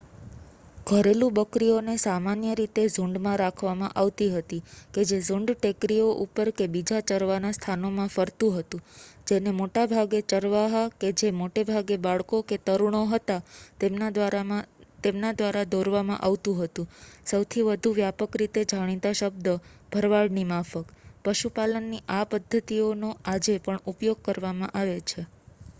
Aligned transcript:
ઘરેલું 0.87 1.33
બકરીઓને 1.35 1.93
સામાન્ય 1.99 2.51
રીતે 2.55 2.83
ઝૂંડમાં 2.87 3.35
રાખવામાં 3.37 3.95
આવતી 3.95 4.29
હતી 4.31 4.61
કે 4.93 5.01
જે 5.03 5.17
ઝૂંડ 5.21 5.49
ટેકરીઓ 5.55 6.07
ઉપર 6.23 6.47
કે 6.53 6.65
બીજા 6.69 7.01
ચરવાના 7.09 7.51
સ્થાનોમાં 7.51 8.13
ફરતુ 8.13 8.47
હતુ 8.55 8.77
જેને 9.27 9.51
મોટા 9.59 9.85
ભાગે 9.87 10.19
ચરવાહા 10.31 10.87
કે 10.99 11.09
જે 11.19 11.29
મોટે 11.33 11.61
ભાગે 11.63 11.95
બાળકો 11.99 12.37
કે 12.43 12.57
તરુણો 12.63 13.01
હતા 13.07 13.45
તેમના 15.03 15.33
દ્વારા 15.35 15.65
દોરવામાં 15.71 16.23
આવતું 16.23 16.57
હતું 16.59 16.91
સૌથી 17.27 17.67
વધુ 17.67 17.89
વ્યાપક 17.95 18.31
રીતે 18.39 18.61
જાણીતા 18.69 19.15
શબ્દ 19.15 19.47
ભરવાડની 19.91 20.47
માફક 20.47 20.87
પશુપાલનની 21.23 22.05
આ 22.11 22.25
પદ્ધતિઓનો 22.27 23.09
આજે 23.25 23.55
પણ 23.63 23.85
ઉપયોગ 23.87 24.19
કરવામાં 24.23 24.75
આવે 24.75 24.97
છે 25.05 25.21